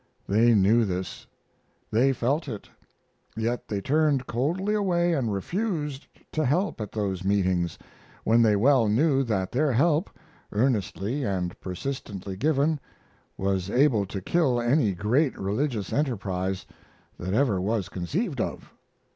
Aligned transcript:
They 0.27 0.55
knew 0.55 0.83
this. 0.83 1.27
They 1.91 2.11
felt 2.11 2.47
it. 2.47 2.67
Yet 3.37 3.67
they 3.67 3.81
turned 3.81 4.25
coldly 4.25 4.73
away 4.73 5.13
and 5.13 5.31
refused 5.31 6.07
to 6.31 6.43
help 6.43 6.81
at 6.81 6.91
those 6.91 7.23
meetings, 7.23 7.77
when 8.23 8.41
they 8.41 8.55
well 8.55 8.87
knew 8.87 9.21
that 9.21 9.51
their 9.51 9.71
help, 9.71 10.09
earnestly 10.51 11.23
and 11.23 11.53
persistently 11.61 12.35
given, 12.35 12.79
was 13.37 13.69
able 13.69 14.07
to 14.07 14.21
kill 14.21 14.59
any 14.59 14.93
great 14.95 15.37
religious 15.37 15.93
enterprise 15.93 16.65
that 17.19 17.35
ever 17.35 17.61
was 17.61 17.87
conceived 17.87 18.41
of. 18.41 18.73